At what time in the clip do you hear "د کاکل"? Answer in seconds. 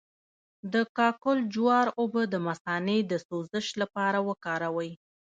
0.73-1.37